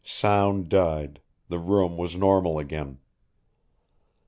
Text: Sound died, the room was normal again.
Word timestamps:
Sound 0.03 0.67
died, 0.67 1.21
the 1.47 1.59
room 1.59 1.95
was 1.95 2.15
normal 2.17 2.57
again. 2.57 2.97